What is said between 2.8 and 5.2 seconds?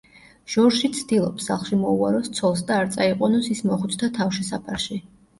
არ წაიყვანოს ის მოხუცთა თავშესაფარში.